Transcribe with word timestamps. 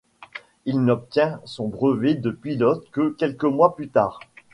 Il 0.65 0.83
n'obtient 0.83 1.39
son 1.45 1.67
brevet 1.67 2.15
de 2.15 2.31
pilote 2.31 2.89
que 2.89 3.09
quelques 3.09 3.43
mois 3.43 3.75
plus 3.75 3.89
tard. 3.89 4.19